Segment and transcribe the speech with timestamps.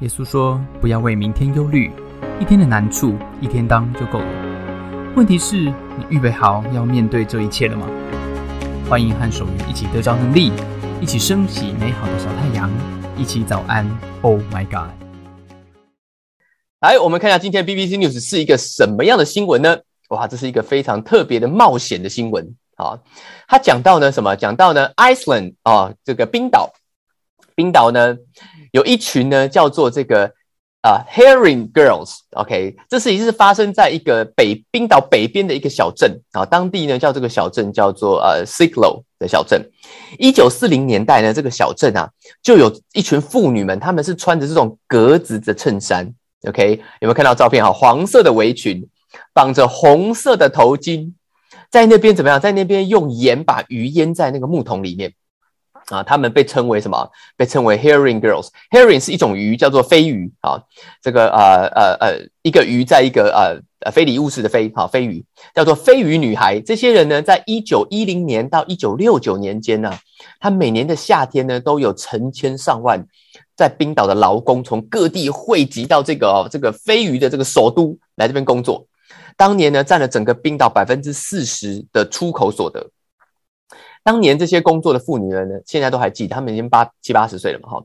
[0.00, 1.90] 耶稣说：“不要为明天忧虑，
[2.38, 5.12] 一天的难处一天当就够了。
[5.16, 7.84] 问题是，你预备好要面对这一切了吗？”
[8.88, 10.52] 欢迎和守愚一起得着能力，
[11.00, 12.70] 一起升起美好的小太阳，
[13.16, 13.84] 一起早安。
[14.22, 14.92] Oh my God！
[16.78, 19.78] 来，我们看一下今天 BBC News 是一个什么样的新闻呢？
[20.10, 22.54] 哇，这是一个非常特别的冒险的新闻。
[22.76, 23.00] 好，
[23.48, 24.36] 他讲到呢什么？
[24.36, 26.72] 讲到呢 Iceland 啊，这个冰岛，
[27.56, 28.16] 冰岛呢？
[28.72, 30.32] 有一群呢，叫做这个
[30.82, 39.68] 啊，Herring Girls，OK，这事情是发生在一个北冰岛北边的一个小镇啊，当地呢叫这个小镇叫做呃 s i k l o 的小镇。
[40.18, 42.08] 一九四零年代呢，这个小镇啊，
[42.42, 46.12] 就有一群妇女们，她们是穿着这种格子的衬衫
[46.46, 47.72] ，OK，有没有看到照片哈？
[47.72, 48.88] 黄色的围裙，
[49.34, 51.12] 绑着红色的头巾，
[51.70, 52.40] 在那边怎么样？
[52.40, 55.12] 在那边用盐把鱼腌在那个木桶里面。
[55.90, 57.10] 啊，他们被称为什么？
[57.36, 58.48] 被称为 herring girls。
[58.70, 60.30] herring 是一种鱼，叫做飞鱼。
[60.40, 60.60] 啊，
[61.02, 66.60] 这个呃呃呃，一个鱼在一个呃呃非礼勿视的飞，好飞鱼，叫做飞鱼女孩。
[66.60, 69.92] 这些人呢，在一九一零年到一九六九年间呢，
[70.38, 73.06] 他每年的夏天呢，都有成千上万
[73.56, 78.86] 在冰岛的劳工从各地汇集到这个这个飞鱼的这个首都来这边工作。
[79.36, 82.90] 当年呢，占了整个冰岛百分之四十的出口所得。
[84.08, 87.84] 当年这些工作的妇女们呢，现在都还记得，他们已经八七八十岁了嘛，哈，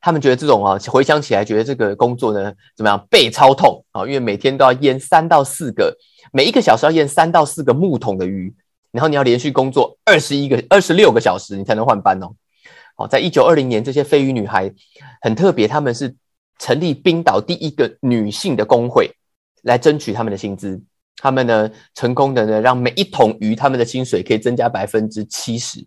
[0.00, 5.92] 他们觉得这种啊，回想起来，觉得这个工作呢，怎么样，背超痛啊，因为每天都要腌三到四个，
[6.32, 8.54] 每一个小时要腌三到四个木桶的鱼，
[8.92, 12.30] 然后你要连续工作二十一个、二十六个小时，你才能换班哦。
[12.94, 14.72] 好，在一九二零年，这些飞鱼女孩
[15.22, 16.14] 很特别，他们是
[16.60, 19.10] 成立冰岛第一个女性的工会，
[19.62, 20.80] 来争取他们的薪资。
[21.16, 25.84] 他们呢，成功的呢，让每一桶鱼他们的薪水可以增加百分之七十。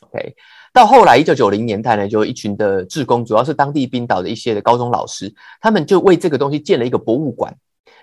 [0.00, 0.34] OK，
[0.72, 7.54] 到后来一九九零年代呢，就一群的志工，主要是当地冰岛的一些的高中老师，他们就为这个东西建了一个博物馆，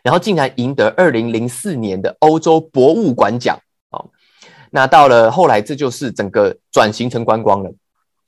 [0.04, 3.58] 然后竟然赢得二零零四年的欧洲博物馆奖。
[3.92, 4.10] 哦，
[4.72, 7.74] 那到了后来，这就是整个转型成观光了。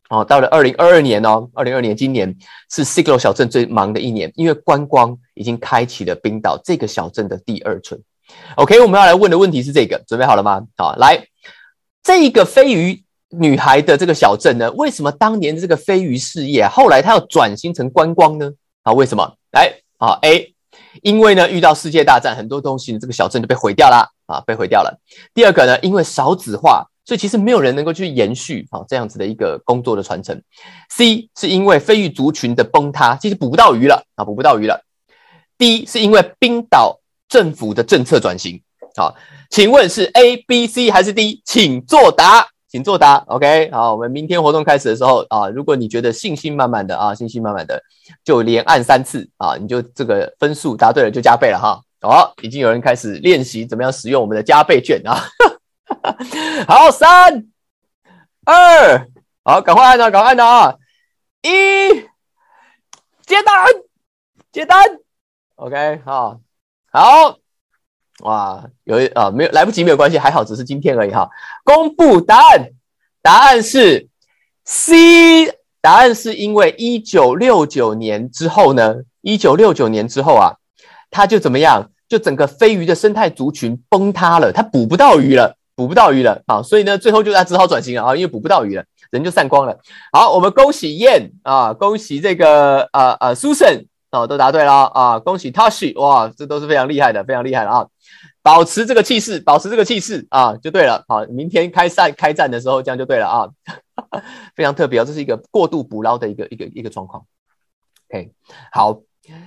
[0.09, 2.33] 哦，到了二零二二年哦，二零二二年今年
[2.71, 8.01] 是 s i g l o 小镇最忙的一年，因为观光已经开启了冰岛这个小镇的第二春。
[8.55, 10.61] OK，我们要来问的问题是这个，准备好了吗？
[10.75, 11.27] 好，来，
[12.01, 18.51] 这个飞鱼女孩的这个小镇呢，为什么当年的这个飞鱼事业后来它要转型成观光呢？
[18.83, 19.35] 啊，为什么？
[19.51, 20.55] 来，啊，A，
[21.03, 24.97] 因为呢遇到世界大战，很多东西这个小镇就被毁掉了啊，被毁掉了。
[25.33, 30.41] 第二个呢，因为少子化，所以其实没有人能够去延续啊这样子的一个工作的传承。
[30.89, 34.81] C 是因为飞鱼族群的崩塌，其实捕不到鱼了啊，捕不到鱼了。
[35.57, 36.99] D 是因为冰岛。
[37.29, 38.61] 政府的政策转型，
[38.95, 39.15] 好，
[39.49, 41.41] 请问是 A、B、C 还是 D？
[41.45, 43.17] 请作答，请作答。
[43.27, 47.81] OK，好，我们明天活动开始的时候啊，如果你觉得信心满满的啊，信心满满的，
[48.23, 51.81] 就连按三次啊，你就这个分数答对了就加倍了哈。
[51.99, 55.19] 好，已经有人开始练习怎么样使用我们的加倍券啊。
[56.67, 57.45] 好，三、
[58.45, 59.07] 二，
[59.43, 60.75] 好，赶快按啊，赶快按啊！
[61.41, 61.49] 一，
[63.25, 63.65] 接单，
[64.51, 64.79] 接单。
[65.55, 66.39] OK，好。
[66.89, 67.37] 好，
[68.23, 71.29] 哇，有啊，没有来不及没有关系，还好只是今天而已哈。
[71.63, 72.69] 公布答案，
[73.21, 74.07] 答案是
[74.63, 75.47] C，
[75.81, 80.55] 答案是因为一九六九年之后呢，一九六九年之后啊，
[81.11, 89.77] 它就怎么样，就整个飞鱼的生态族群崩塌了，它捕不到鱼了，捕不到鱼了啊，所以呢，最后就它只好转型了啊，因为捕不到鱼了，人就散光了。
[90.11, 93.85] 好，我们恭喜燕啊，恭喜这个呃呃 Susan。
[94.21, 95.19] 哦，都答对了啊！
[95.19, 97.87] 恭喜 Tashi，哇，这都是非常厉害的，非常厉害的啊！
[98.41, 101.03] 保持这个气势，保持这个气势啊，就对了。
[101.07, 103.47] 好，明天开赛开战的时候，这样就对了啊！
[104.55, 107.25] 非常特别哦，这是一个过度捕捞的一个一个一个状况。
[108.09, 108.31] OK，
[108.71, 109.01] 好，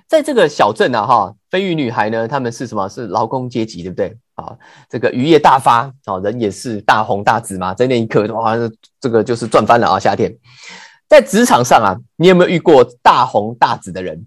[0.06, 2.88] 在这个小镇啊，哈，飞鱼女孩呢，他们是什么？
[2.88, 4.16] 是劳工阶级，对不对？
[4.34, 4.56] 啊，
[4.88, 8.54] 这个渔业大发，啊，人也是大红大紫嘛，在那一刻，哇，
[9.00, 9.98] 这个就是赚翻了啊！
[9.98, 10.34] 夏天
[11.09, 14.26] 在职场上啊，你有没有遇过大红大紫的人？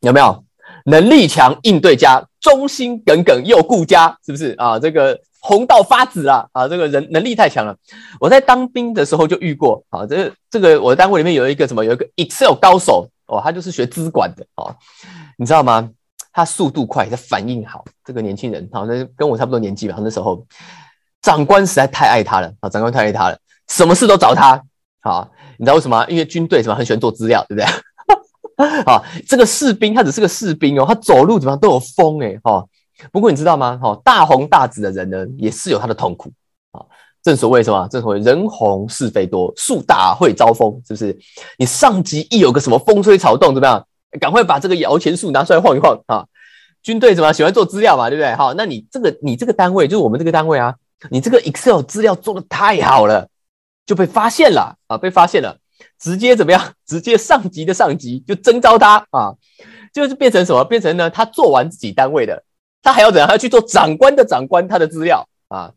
[0.00, 0.44] 有没有
[0.86, 4.16] 能力强、应对佳、忠心耿耿又顾家？
[4.24, 4.78] 是不是啊？
[4.78, 6.46] 这个红到发紫啊！
[6.52, 7.76] 啊，这个人能力太强了。
[8.18, 10.06] 我在当兵的时候就遇过啊。
[10.06, 11.84] 这这个我的单位里面有一个什么？
[11.84, 14.74] 有一个 Excel 高手哦，他就是学资管的哦。
[15.36, 15.90] 你知道吗？
[16.32, 17.84] 他速度快，他反应好。
[18.04, 19.96] 这个年轻人好像跟我差不多年纪吧。
[19.98, 20.46] 那时候
[21.22, 22.68] 长官实在太爱他了啊！
[22.68, 23.38] 长官太爱他了，
[23.68, 24.62] 什么事都找他。
[25.00, 26.06] 好，你知道为什么？
[26.08, 27.66] 因为军队什么很喜欢做资料，对不对？
[28.84, 32.64] 啊，这个士兵他只是个士兵哦，他走路怎么样都有风哎哈。
[33.10, 33.78] 不过你知道吗？
[33.82, 36.30] 哈，大红大紫的人呢，也是有他的痛苦
[36.72, 36.84] 啊。
[37.22, 37.88] 正所谓什么？
[37.88, 41.18] 正所谓人红是非多，树大会招风，是不是？
[41.58, 43.86] 你上级一有个什么风吹草动，怎么样？
[44.20, 46.26] 赶快把这个摇钱树拿出来晃一晃啊！
[46.82, 48.34] 军队怎么喜欢做资料嘛，对不对？
[48.34, 50.74] 好，那你这个你这个单位就是我们这个单位啊，
[51.10, 53.28] 你这个 Excel 资料做的太好了，
[53.86, 55.56] 就被发现了啊，被发现了，
[55.98, 56.72] 直接怎么样？
[56.86, 59.34] 直接上级的上级就征召他啊，
[59.92, 60.64] 就是变成什么？
[60.64, 61.08] 变成呢？
[61.10, 62.42] 他做完自己单位的，
[62.82, 63.26] 他还要怎样？
[63.26, 65.72] 还要去做长官的长官他的资料啊？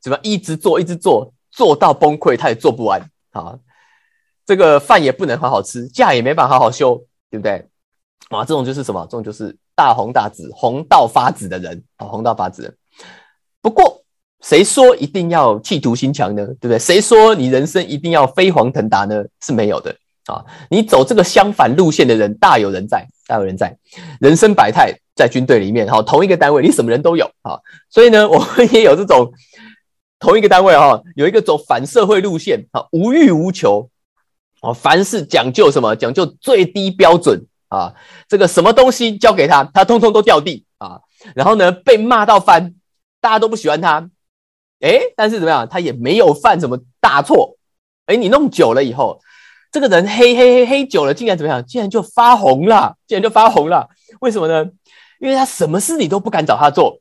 [0.00, 3.00] 怎么一直做一直做，做到崩溃他也做不完
[3.32, 3.58] 啊？
[4.46, 6.96] 这个饭也不能好好吃，假也没办法好好休，
[7.30, 7.68] 对不对？
[8.30, 9.04] 啊，这种就是什么？
[9.04, 12.76] 这种就是大红大紫、红到发紫的人啊，红到发紫。
[13.60, 14.02] 不过，
[14.42, 16.44] 谁说一定要企图心强呢？
[16.60, 16.78] 对不对？
[16.78, 19.22] 谁说你人生一定要飞黄腾达呢？
[19.42, 19.94] 是没有的
[20.26, 20.44] 啊！
[20.70, 23.76] 你走这个相反路线的人大有人在，大有人在。
[24.20, 27.58] 人生百态，在军队里面哈，同一个单位你什么人都有啊。
[27.90, 29.32] 所以呢， 我们也有这种
[30.18, 33.90] 同一个单位哈，有一个走反社会路线啊，无欲无求。
[34.62, 35.96] 哦，凡事讲究什么？
[35.96, 37.94] 讲究最低标准啊！
[38.28, 41.00] 这个什么东西交给他，他通通都掉地啊！
[41.34, 42.74] 然后呢，被骂到翻，
[43.22, 44.08] 大家都不喜欢他。
[44.80, 45.68] 哎，但是怎么样？
[45.68, 47.56] 他也没有犯什么大错。
[48.06, 49.20] 哎，你弄久了以后，
[49.70, 51.64] 这个人黑黑黑黑久了，竟然怎么样？
[51.64, 53.88] 竟然就发红了，竟然就发红了。
[54.20, 54.70] 为什么呢？
[55.20, 56.98] 因为他什么事你都不敢找他做，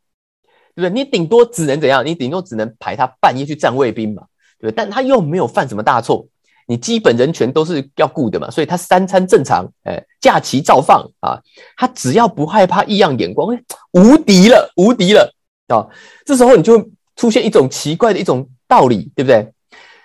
[0.76, 0.90] 对不对？
[0.90, 2.06] 你顶多只能怎样？
[2.06, 4.24] 你顶多只能排他半夜去站卫兵嘛，
[4.60, 4.76] 对不对？
[4.76, 6.28] 但他又没有犯什么大错。
[6.68, 11.40] 你基本人权都是要顾的嘛，所以他三餐正常，哎，假期照放啊，
[11.76, 13.58] 他只要不害怕异样眼光，
[13.94, 15.34] 无敌了，无敌了
[15.70, 15.88] 啊！
[16.26, 16.78] 这时候你就
[17.20, 19.52] 出现一种奇怪的一种道理，对不对？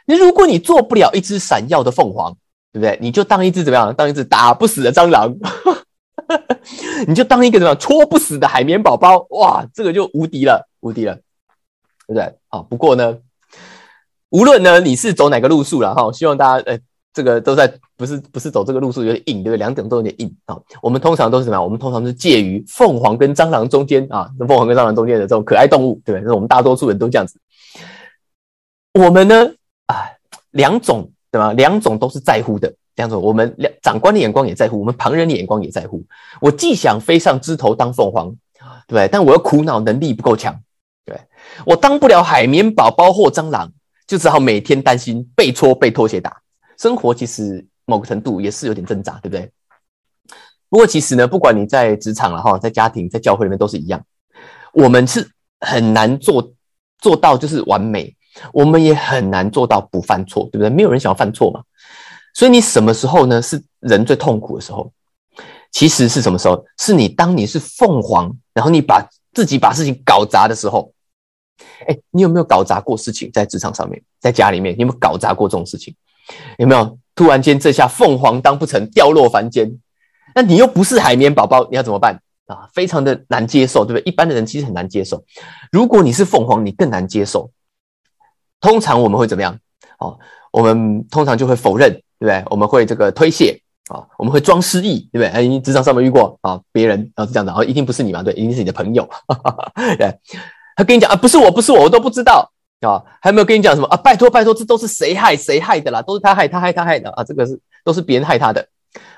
[0.05, 2.37] 你如果你做不了一只闪耀的凤凰，
[2.73, 2.99] 对不对？
[3.01, 3.95] 你就当一只怎么样？
[3.95, 5.33] 当一只打不死的蟑螂，
[7.07, 11.15] 你就当一个怎么样戳不死的海绵宝宝，哇，这个就无敌了，无敌了，
[12.09, 12.35] 对不对？
[12.49, 13.19] 啊，不过呢。
[14.31, 16.77] 无论呢你是走哪个路数了哈，希望大家呃
[17.15, 19.57] 这个都在不是不是走这个路数有点硬，对不对？
[19.57, 20.59] 两种都有点硬啊。
[20.83, 21.63] 我们通常都是什么？
[21.63, 26.27] 我们通常是介于凤凰跟蟑螂中间啊，凤凰跟蟑螂中间的这种可爱动物，对不对？
[26.27, 27.39] 那我们大多数人都这样子。
[28.95, 29.47] 我们呢
[29.87, 30.11] 啊
[30.51, 31.53] 两种对吧？
[31.53, 36.05] 两种都是在乎的，两种我们两长官的眼光也在乎，我们旁人的眼光也在乎。
[36.41, 38.29] 我既想飞上枝头当凤凰，
[38.89, 39.07] 对不对？
[39.07, 40.61] 但我又苦恼能力不够强，
[41.05, 41.17] 对
[41.65, 43.71] 我当不了海绵宝宝或蟑螂。
[44.07, 46.37] 就只好每天担心被戳、被拖鞋打，
[46.85, 49.51] 生活其实某个程度也是有点挣扎，对不对？
[50.69, 54.05] 不过其实呢，不管你在职场了哈，在家庭、在教会里面都是一样，
[54.75, 55.27] 我们是
[55.61, 56.53] 很难做
[56.99, 58.15] 做到就是完美，
[58.53, 60.69] 我们也很难做到不犯错，对不对？
[60.69, 61.63] 没有人想要犯错嘛。
[62.35, 63.41] 所以你什么时候呢？
[63.41, 64.93] 是人最痛苦的时候？
[65.71, 66.63] 其实是什么时候？
[66.79, 70.93] 是你当你是凤凰，然后你把自己把事情搞砸的时候。
[71.87, 73.31] 哎，你有没有搞砸过事情？
[73.33, 75.95] 在职场上面，在家里面，你有没有搞砸过这种事情？
[76.59, 79.79] 有没有突然间这下凤凰当不成，掉落凡间？
[80.35, 82.69] 那你又不是海绵宝宝，你要怎么办啊？
[82.75, 84.03] 非常的难接受，对不对？
[84.11, 85.25] 一般的人其实很难接受。
[85.71, 87.51] 如果你是凤凰，你更难接受。
[88.61, 89.59] 通常我们会怎么样？
[89.99, 90.19] 哦，
[90.53, 92.43] 我们通常就会否认，对不对？
[92.51, 95.29] 我们会这个推卸啊，我们会装失忆，对不对？
[95.29, 96.61] 哎，你职场上面遇过啊？
[96.73, 98.23] 别人啊是这样的，哦，一定不是你嘛？
[98.23, 99.09] 对，一定是你的朋友，
[99.99, 100.19] 对。
[100.77, 102.51] 他跟你讲啊，不是我，不是我，我都不知道
[102.91, 103.03] 啊。
[103.21, 103.97] 还没有跟你讲什么啊？
[103.97, 106.03] 拜托，拜托，这都是谁害谁害的啦？
[106.03, 107.25] 都是他害他害他害的啊！
[107.25, 108.67] 这个是都是别人害他的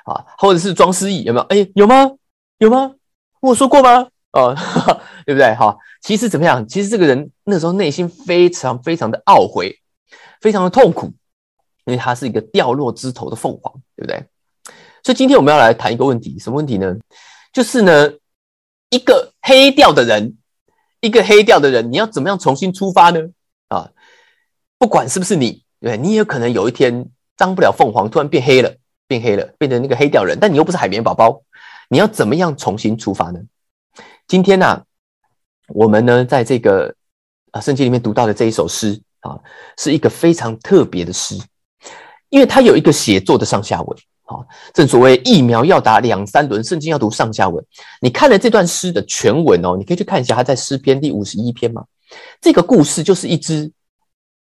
[0.04, 1.46] 啊，或者是装失忆有没有？
[1.46, 2.12] 哎，有吗？
[2.58, 2.92] 有吗？
[3.40, 4.08] 我说过吗？
[4.32, 4.54] 哦，
[5.26, 5.54] 对不对？
[5.54, 6.66] 哈，其实怎么样？
[6.66, 9.78] 其实这个人那时候内心非常非常的懊悔，
[10.40, 11.06] 非常的痛苦，
[11.84, 14.24] 因为他是一个掉落枝头的凤凰，对不对？
[15.02, 16.96] 所以今天我们要来谈一个问题，什么问题呢？
[17.52, 18.10] 就是呢，
[18.90, 20.36] 一个黑掉的人。
[21.02, 23.20] 一个黑掉的人，你要怎么样重新出发呢？
[24.78, 28.74] 不管是不是你，对你也可能有一天当不了凤凰，突然变黑了，
[29.06, 30.38] 变黑了，变成那个黑掉人。
[30.40, 31.42] 但你又不是海绵宝宝，
[31.88, 33.40] 你要怎么样重新出发呢？
[34.26, 34.82] 今天呢，
[35.68, 36.94] 我们呢在这个
[37.52, 39.38] 啊圣经里面读到的这一首诗啊，
[39.78, 41.38] 是一个非常特别的诗，
[42.28, 43.98] 因为它有一个写作的上下文。
[44.28, 47.64] 好，正所谓疫苗要打两三轮，圣经要读上下文。
[48.00, 51.84] 你看了这段诗的全文哦，你可以去看一下，它在诗篇第五十一篇嘛。
[52.40, 53.70] 这个故事就是一只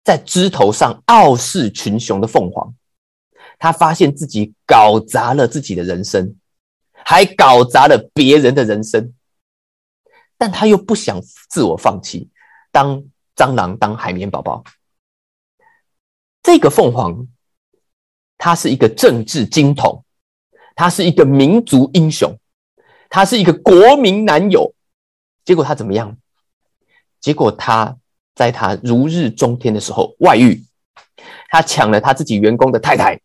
[0.05, 2.75] 在枝头上傲视群雄的凤凰，
[3.59, 6.37] 他发现自己搞砸了自己的人生，
[6.93, 9.13] 还搞砸了别人的人生，
[10.39, 12.29] 但他又不想自我放弃，
[12.71, 13.03] 当
[13.35, 14.63] 蟑螂，当海绵宝宝。
[16.43, 17.27] 这个凤凰。
[18.37, 20.05] 他是一个政治金童，
[20.75, 22.37] 他是一个民族英雄，
[23.09, 24.75] 他是一个国民男友。
[25.45, 26.19] 结果他怎么样？
[27.21, 27.97] 结果他
[28.35, 30.63] 在他如日中天的时候外遇，
[31.51, 33.21] 他抢了他自己员工的太太，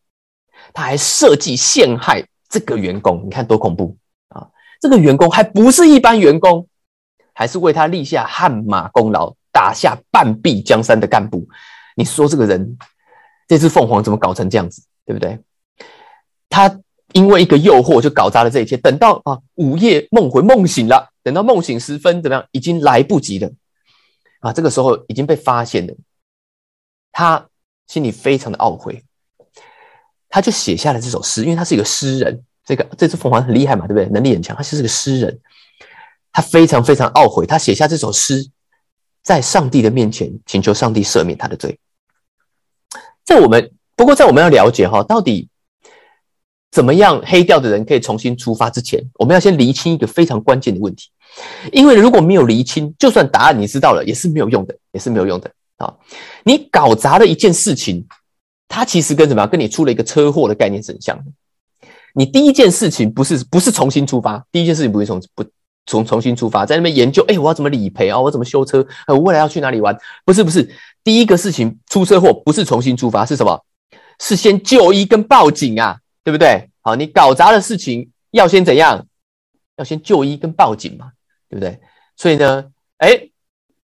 [0.73, 3.97] 他还设计陷害这个员工，你看多恐怖
[4.29, 4.47] 啊！
[4.79, 6.67] 这个员工还不是一般员工，
[7.33, 11.47] 还是为他立下汗马功劳、打下半壁江山的干部。
[11.95, 12.77] 你说这个人，
[13.47, 15.39] 这只凤凰怎么搞成这样子，对不对？
[16.49, 16.79] 他
[17.13, 18.77] 因为一个诱惑就搞砸了这一切。
[18.77, 22.45] 等到啊午夜梦回梦醒了，等到梦醒时分怎么样？
[22.51, 23.49] 已经来不及了
[24.39, 24.53] 啊！
[24.53, 25.93] 这个时候已经被发现了，
[27.11, 27.47] 他
[27.87, 29.03] 心里非常的懊悔。
[30.29, 32.43] 他就写下了这首诗，因为他是一个诗人。
[32.63, 34.05] 这个这只凤凰很厉害嘛，对不对？
[34.09, 35.39] 能力很强，他是个诗人。
[36.31, 38.47] 他非常非常懊悔，他写下这首诗，
[39.23, 41.79] 在上帝的面前请求上帝赦免他的罪。
[43.25, 45.49] 在我们不过，在我们要了解哈，到底
[46.69, 51.09] 怎么样黑掉的人可以重新出发之前，我们要先厘清一个非常关键的问题。
[51.71, 55.93] 因为如果没有厘清，就算答案你知道了，也是没有用的，也是没有用的啊！
[56.43, 58.05] 你搞砸了一件事情。
[58.71, 59.47] 它其实跟什么？
[59.47, 61.23] 跟你出了一个车祸的概念是很像的。
[62.13, 65.43] 你第一件事情不是不是重新出发，第一件事情不是从不
[65.87, 68.19] 从重新出发，在那边研究，哎，我要怎么理赔啊？
[68.19, 68.85] 我怎么修车？
[69.07, 69.97] 呃，我未来要去哪里玩？
[70.23, 70.69] 不是不是，
[71.03, 73.59] 第一个事情出车祸不是重新出发，是什么？
[74.19, 76.69] 是先就医跟报警啊，对不对？
[76.81, 79.03] 好，你搞砸的事情要先怎样？
[79.77, 81.11] 要先就医跟报警嘛，
[81.49, 81.79] 对不对？
[82.15, 83.29] 所以呢，哎，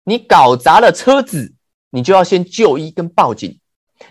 [0.03, 1.53] 你搞砸了车子，
[1.89, 3.60] 你就要先就医跟报警。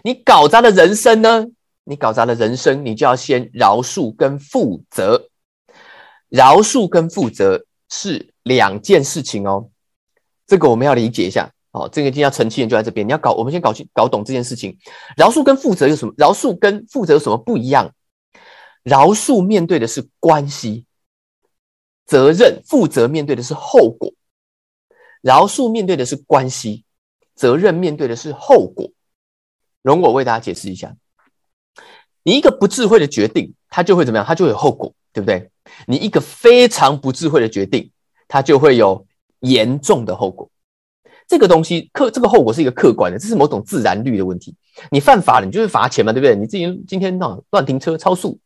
[0.03, 1.47] 你搞砸了人生呢？
[1.85, 5.29] 你搞砸了人生，你就要先饶恕跟负责。
[6.29, 9.69] 饶恕跟负责是两件事情哦，
[10.47, 11.53] 这个我们要理解一下。
[11.73, 13.07] 哦，这个今天要澄清的就在这边。
[13.07, 14.79] 你要搞，我们先搞清、搞懂这件事情。
[15.17, 16.15] 饶恕跟负责有什么？
[16.17, 17.91] 饶恕跟负责有什么不一样？
[18.83, 20.85] 饶恕面对的是关系、
[22.07, 24.13] 责任，负责面对的是后果。
[25.21, 26.85] 饶恕面对的是关系，
[27.35, 28.91] 责任面对的是后果。
[29.83, 30.97] 容我为大家解释一下，
[32.23, 34.27] 你一个不智慧的决定，它就会怎么样？
[34.27, 35.51] 它就会有后果，对不对？
[35.87, 37.91] 你一个非常不智慧的决定，
[38.29, 39.07] 它就会有
[39.41, 40.49] 严重的后果。
[41.29, 44.55] 这个东西客，这个后果是一个客观的，这是某种自然律的问题。
[44.91, 46.35] 你犯法了，你就是罚钱嘛，对不对？
[46.37, 48.39] 你自己今天啊乱停车、超速，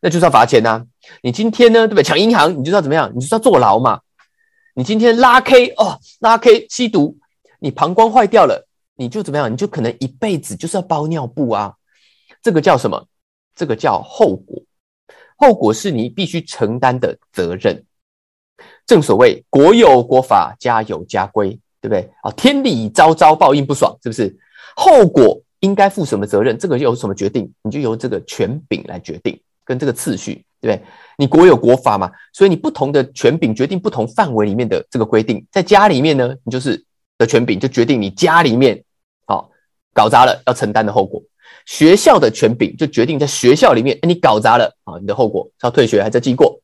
[0.00, 0.84] 那就是要罚钱呐。
[1.22, 2.02] 你今天呢，对不对？
[2.02, 3.10] 抢银行，你就知道怎么样？
[3.14, 4.00] 你就知道坐牢嘛。
[4.74, 7.16] 你今天拉 K 哦，拉 K 吸毒，
[7.58, 8.66] 你膀胱坏掉了。
[8.96, 9.52] 你就怎么样？
[9.52, 11.74] 你就可能一辈子就是要包尿布啊！
[12.42, 13.06] 这个叫什么？
[13.54, 14.62] 这个叫后果。
[15.36, 17.84] 后果是你必须承担的责任。
[18.86, 21.50] 正所谓国有国法，家有家规，
[21.80, 22.10] 对不对？
[22.22, 24.36] 啊，天理昭昭，报应不爽，是不是？
[24.74, 26.58] 后果应该负什么责任？
[26.58, 27.52] 这个由什么决定？
[27.62, 30.82] 你就由这个权柄来决定，跟这个次序，对不对？
[31.18, 35.44] 你国有国法嘛，所以你不同的权柄决定不同范围里面的这个规定。
[35.52, 36.82] 在家里面呢，你就是
[37.18, 38.82] 的权柄就决定你家里面。
[39.26, 39.50] 好
[39.92, 41.22] 搞砸了要承担的后果，
[41.66, 46.58] 学校的权柄就决定在学校里面，你搞砸了啊，你的后果是要退学还是记过？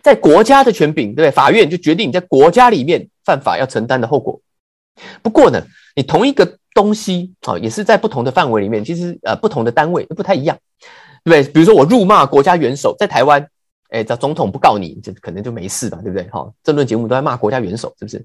[0.00, 1.30] 在国家的权柄，对不对？
[1.32, 4.40] 法院就决定你在国家里面犯法要承担的后果。
[5.22, 5.60] 不过呢，
[5.96, 10.56] 你同一个东西啊，也是在不同的范围里面，其实呃不同的单位不太一样，
[11.30, 11.42] 对？
[11.44, 13.46] 比如说我辱骂国家元首，在台湾，
[13.90, 16.28] 哎，这总统不告你，就可能就没事吧，对不对？
[16.30, 18.24] 哈，政论节目都在骂国家元首，是不是？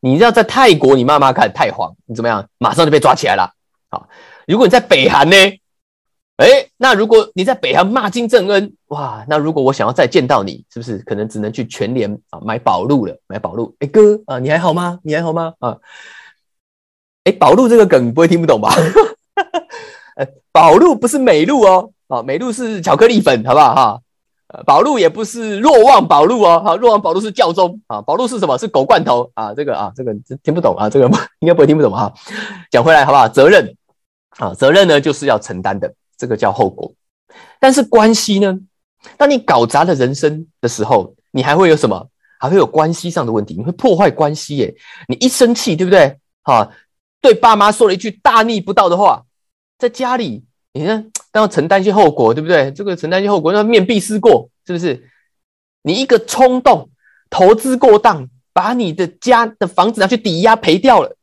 [0.00, 2.48] 你要在泰国，你骂骂看太皇，你怎么样？
[2.58, 3.52] 马上就被抓起来了。
[3.90, 4.08] 好，
[4.46, 5.36] 如果你在北韩呢？
[6.36, 13.14] 哎，那如果你在北韩骂金正恩，哇，那如果我想要再见到你，是不是可能只能去全联啊买宝路了？
[13.26, 14.98] 买宝路，哎哥啊，你还好吗？
[15.02, 15.52] 你还好吗？
[15.58, 15.76] 啊，
[17.24, 18.72] 哎，宝路这个梗不会听不懂吧？
[20.50, 24.00] 宝路不是美露哦，啊，美露是巧克力粉，好不好哈？
[24.48, 28.58] 呃，宝路也不是若望宝路哦，哈，若望宝路是教宗啊，宝路是什么？
[28.58, 30.12] 是狗罐头啊，这个啊，这个
[30.42, 31.06] 听不懂啊，这个
[31.38, 32.12] 应该不会听不懂哈。
[32.70, 33.28] 讲回来好不好？
[33.28, 33.76] 责任。
[34.38, 36.92] 啊，责任呢就是要承担的，这个叫后果。
[37.58, 38.58] 但是关系呢？
[39.16, 42.08] 当你搞砸了人生的时候，你还会有什么？
[42.38, 44.74] 还会有关系上的问题，你会破坏关系耶。
[45.08, 46.18] 你一生气，对不对？
[46.42, 46.70] 哈，
[47.20, 49.24] 对爸妈说了一句大逆不道的话，
[49.78, 52.70] 在家里，你看，但要承担一些后果，对不对？
[52.72, 55.08] 这个承担一些后果，那面壁思过，是不是？
[55.82, 56.90] 你一个冲动，
[57.30, 61.16] 投资过当，把你的家的房子拿去抵押赔掉了，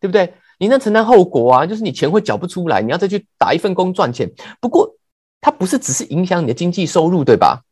[0.00, 0.34] 对不对？
[0.58, 1.66] 你能承担后果啊？
[1.66, 4.30] 就是你钱会缴不出来，你要再去打一份工赚钱。
[4.60, 4.94] 不过，
[5.40, 7.62] 它不是只是影响你的经济收入，对吧？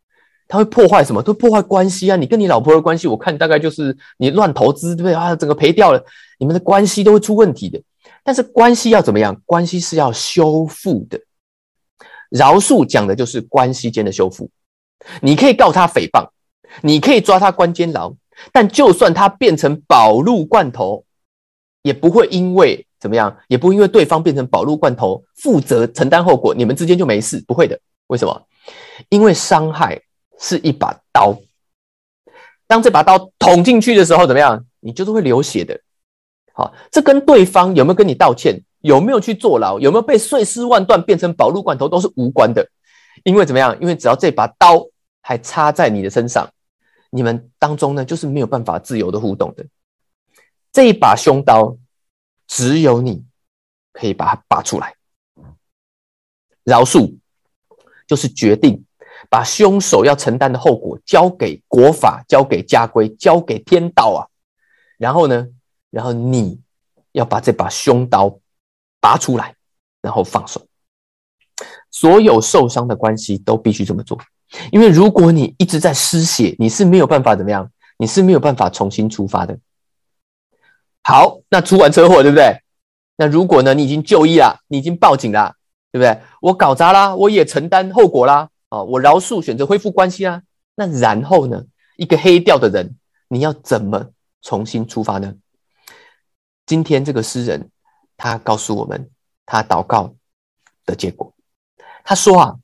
[0.47, 1.23] 它会破坏什么？
[1.23, 2.17] 会破坏关系啊！
[2.17, 5.35] 你跟你老婆的关系，我看大概就是你乱投资，对不对啊？
[5.35, 6.05] 整个赔掉了，
[6.39, 7.81] 你们的关系都会出问题的。
[8.23, 9.41] 但是关系要怎么样？
[9.47, 11.19] 关系是要修复的。
[12.35, 14.51] 饶恕讲的就是关系间的修复。
[15.23, 16.29] 你可以告他诽谤，
[16.83, 18.13] 你可以抓他关监牢，
[18.53, 21.05] 但就算他变成宝路罐头。
[21.83, 27.79] 也不会因为怎么样，也不会因为对方变成宝路罐头负责承担后果，你们之间就没事，不会的。
[28.07, 28.43] 为什么？
[29.11, 30.01] 因为伤害
[30.41, 31.39] 是一把刀，
[32.67, 34.65] 当这把刀捅进去的时候，怎么样？
[34.81, 35.79] 你就是会流血的。
[36.55, 42.69] 好，这跟对方有没有跟你道歉，有没有去坐牢，有没有被碎尸万段变成宝路罐头都是无关的。
[43.23, 43.75] 因为怎么样？
[43.81, 44.87] 因为只要这把刀
[45.23, 46.47] 还插在你的身上，
[47.09, 49.65] 你们当中呢，就是没有办法自由的互动的。
[50.71, 51.79] 这一把凶刀，
[52.47, 53.25] 只有你
[53.95, 54.95] 可以把它拔出来。
[56.63, 57.17] 饶恕
[58.07, 58.85] 就是决定
[59.31, 64.29] 把凶手要承担的后果交给国法，交给家规，交给天道啊。
[64.99, 65.49] 然后呢？
[65.91, 66.61] 然后你
[67.13, 68.39] 要把这把凶刀
[69.05, 69.55] 拔出来，
[70.01, 70.67] 然后放手。
[71.91, 74.19] 所有受伤的关系都必须这么做，
[74.73, 77.71] 因为如果你一直在失血，你是没有办法怎么样？
[77.99, 79.59] 你是没有办法重新出发的。
[81.03, 82.63] 好，那出完车祸，对不对？
[83.17, 83.75] 那如果呢？
[83.75, 85.55] 你已经就医了，你已经报警了，
[85.93, 86.19] 对不对？
[86.41, 88.49] 我搞砸啦，我也承担后果啦。
[88.71, 90.41] 啊，我饶恕，选择恢复关系啦。
[90.75, 91.63] 那然后呢？
[91.99, 92.97] 一个黑掉的人，
[93.29, 94.07] 你要怎么
[94.41, 95.35] 重新出发呢？
[96.67, 97.71] 今天这个诗人，
[98.25, 99.11] 他告诉我们
[99.45, 100.15] 他祷告
[100.87, 101.31] 的结果。
[102.03, 102.55] 他说啊，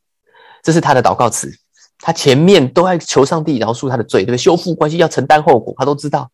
[0.63, 1.53] 这是他的祷告词。
[1.99, 4.39] 他前面都在求上帝饶恕他的罪，对不对？
[4.39, 6.31] 修复关系要承担后果，他都知道。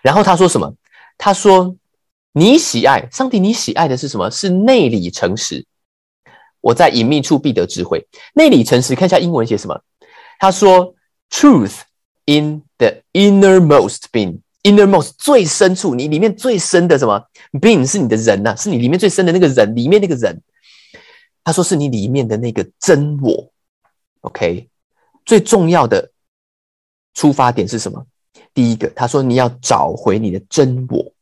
[0.00, 0.72] 然后他说什么？
[1.18, 1.76] 他说
[2.32, 4.30] ：“你喜爱上帝，你喜爱的是什么？
[4.30, 5.66] 是内里诚实。
[6.62, 8.08] 我在隐秘处必得智慧。
[8.32, 9.78] 内里诚实，看一下英文写什么？
[10.38, 10.94] 他说
[11.28, 11.80] ：Truth
[12.24, 20.42] in the innermost being。” Innermost 最深处，你里面最深的什么？Being 是你的人呐，是你里面最深的那个人，里面那个人。
[21.44, 23.48] 他说是你里面的那个真我。
[24.22, 24.68] OK，
[25.24, 26.10] 最重要的
[27.14, 28.04] 出发点是什么？
[28.52, 31.12] 第一个，他说你要找回你的真我，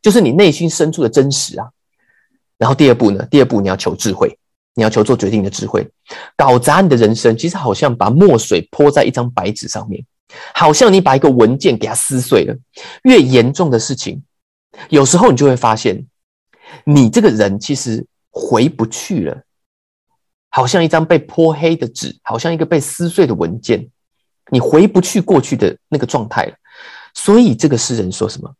[0.00, 1.68] 就是你内心深处的真实啊。
[2.56, 3.26] 然后第二步呢？
[3.28, 4.38] 第二步你要求智慧，
[4.74, 5.84] 你要求做决定的智慧。
[6.36, 10.04] 搞砸你的人生，其实好像把墨水泼在一张白纸上面。
[10.54, 12.56] 好像你把一个文件给它撕碎了，
[13.02, 14.22] 越严重的事情，
[14.88, 16.06] 有时候你就会发现，
[16.84, 19.42] 你这个人其实回不去了。
[20.52, 23.88] 好像一张被泼黑的纸，好像一个被撕碎的文件，
[24.50, 26.54] 你回不去过去的那个状态了。
[27.14, 28.52] 所以这个诗人说什么？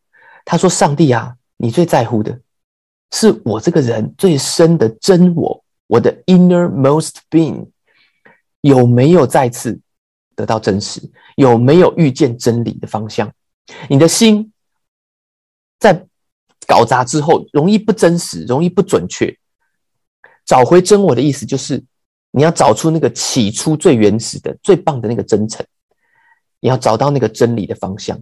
[0.45, 2.41] 他说：“上帝啊，你最在乎的
[3.13, 7.67] 是我这个人最深的真我，我的 innermost being
[8.61, 9.79] 有没有再次？”
[10.41, 11.01] 得到真实，
[11.37, 13.31] 有没有遇见真理的方向？
[13.89, 14.51] 你的心
[15.79, 16.07] 在
[16.67, 19.37] 搞砸之后，容易不真实，容易不准确。
[20.47, 21.85] 找回真我的意思，就是
[22.31, 25.65] 你要找出那个起初最原始的、最棒的那个真诚。
[26.61, 28.19] 你要找到那个真理的方向。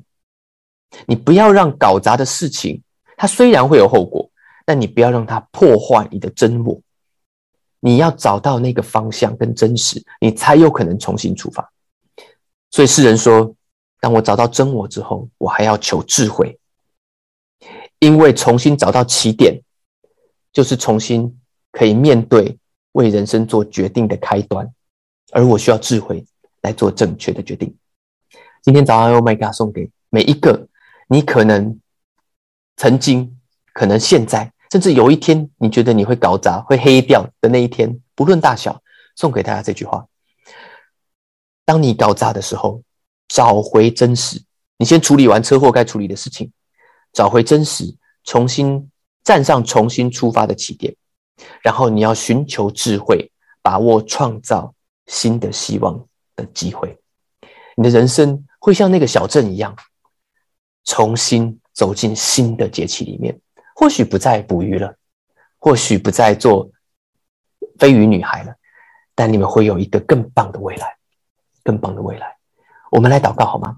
[1.06, 2.82] 你不要让搞砸的事情，
[3.16, 4.30] 它虽然会有后果，
[4.66, 6.80] 但你不要让它破坏你的真我。
[7.80, 11.67] 你要找到那个方向跟真实，你才有可能重新出发。
[12.70, 13.54] 所以世人说，
[14.00, 16.58] 当我找到真我之后，我还要求智慧，
[17.98, 19.60] 因为重新找到起点，
[20.52, 21.38] 就是重新
[21.72, 22.58] 可以面对
[22.92, 24.70] 为人生做决定的开端，
[25.32, 26.24] 而我需要智慧
[26.62, 27.74] 来做正确的决定。
[28.62, 30.68] 今天早上，Oh my God，送给每一个
[31.08, 31.80] 你可能
[32.76, 33.38] 曾经、
[33.72, 38.82] 可能现在，甚至有一天你觉得你会搞砸、会黑掉的那一天，不论大小，
[39.16, 40.06] 送给大家这句话。
[41.68, 42.82] 当你搞砸的时候，
[43.28, 44.42] 找回真实。
[44.78, 46.50] 你先处理完车祸该处理的事情，
[47.12, 48.90] 找回真实，重新
[49.22, 50.96] 站上重新出发的起点。
[51.62, 54.74] 然后你要寻求智慧，把握创造
[55.08, 56.02] 新的希望
[56.36, 56.98] 的机会。
[57.76, 59.76] 你的人生会像那个小镇一样，
[60.84, 63.38] 重新走进新的节气里面。
[63.74, 64.96] 或许不再捕鱼了，
[65.58, 66.70] 或许不再做
[67.78, 68.54] 飞鱼女孩了，
[69.14, 70.96] 但你们会有一个更棒的未来。
[71.68, 72.34] 更棒的未来，
[72.90, 73.76] 我们来祷告好吗？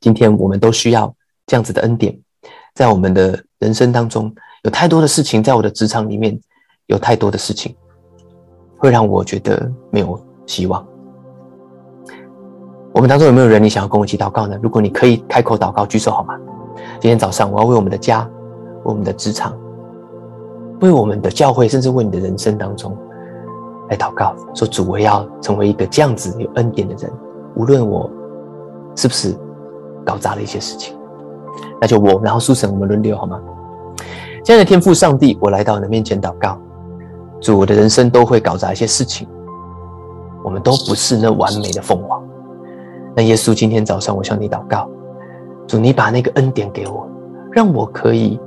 [0.00, 1.14] 今天我们都需要
[1.46, 2.18] 这样子的恩典，
[2.74, 6.40] 在我们的人生当中，有太多的事情，在我的职场里面，
[6.86, 7.76] 有太多的事情，
[8.78, 10.82] 会让我觉得没有希望。
[12.94, 14.58] 我们当中有没有人你想要跟我一起祷告呢？
[14.62, 16.34] 如果你可以开口祷告，举手好吗？
[16.98, 19.54] 今天早上我要为我们的家、为我们的职场、
[20.80, 22.96] 为我们的教会，甚至为你的人生当中。
[23.88, 27.10] 来祷告，说主，我要成为一个这样子有恩典的人。
[27.54, 28.10] 无论我
[28.96, 29.36] 是不是
[30.04, 30.96] 搞砸了一些事情，
[31.80, 33.38] 那就我，然后苏神，我们轮流好吗？
[34.44, 36.58] 亲爱的天父上帝，我来到你的面前祷告，
[37.40, 39.28] 主，我的人生都会搞砸一些事情，
[40.42, 42.22] 我们都不是那完美的凤凰。
[43.14, 44.88] 那耶稣，今天早上我向你祷告，
[45.66, 47.06] 主，你把那个恩典给我，
[47.50, 48.40] 让我可以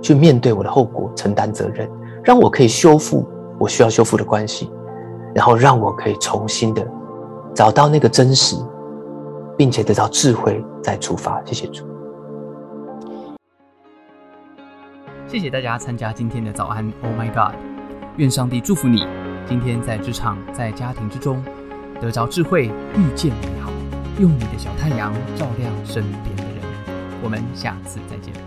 [0.00, 1.86] 去面对我的后果，承担责任，
[2.24, 3.26] 让我可以修复。
[3.62, 4.68] 我需要修复的关系，
[5.32, 6.84] 然后让我可以重新的
[7.54, 8.56] 找到那个真实，
[9.56, 11.40] 并且得到智慧再出发。
[11.44, 11.84] 谢谢主，
[15.28, 16.92] 谢谢大家参加今天的早安。
[17.04, 17.54] Oh my God！
[18.16, 19.06] 愿上帝祝福你，
[19.46, 21.40] 今天在职场、在家庭之中
[22.00, 23.70] 得着智慧，遇见美好，
[24.18, 26.54] 用你的小太阳照亮身边的人。
[27.22, 28.41] 我们下次再见。